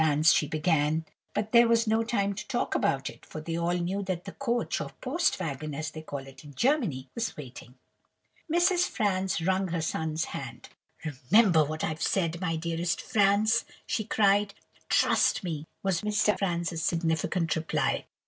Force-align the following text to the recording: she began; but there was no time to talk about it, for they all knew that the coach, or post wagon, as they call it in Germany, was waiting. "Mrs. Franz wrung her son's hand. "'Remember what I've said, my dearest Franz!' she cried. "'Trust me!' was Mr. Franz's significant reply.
she 0.23 0.47
began; 0.47 1.05
but 1.35 1.51
there 1.51 1.67
was 1.67 1.85
no 1.85 2.01
time 2.03 2.33
to 2.33 2.47
talk 2.47 2.73
about 2.73 3.07
it, 3.07 3.23
for 3.23 3.39
they 3.39 3.55
all 3.55 3.73
knew 3.77 4.01
that 4.01 4.25
the 4.25 4.31
coach, 4.31 4.81
or 4.81 4.89
post 4.99 5.39
wagon, 5.39 5.75
as 5.75 5.91
they 5.91 6.01
call 6.01 6.25
it 6.25 6.43
in 6.43 6.55
Germany, 6.55 7.07
was 7.13 7.37
waiting. 7.37 7.75
"Mrs. 8.51 8.87
Franz 8.89 9.39
wrung 9.41 9.67
her 9.67 9.79
son's 9.79 10.25
hand. 10.33 10.69
"'Remember 11.05 11.63
what 11.63 11.83
I've 11.83 12.01
said, 12.01 12.41
my 12.41 12.55
dearest 12.55 12.99
Franz!' 12.99 13.63
she 13.85 14.03
cried. 14.03 14.55
"'Trust 14.89 15.43
me!' 15.43 15.65
was 15.83 16.01
Mr. 16.01 16.35
Franz's 16.35 16.81
significant 16.81 17.55
reply. 17.55 18.05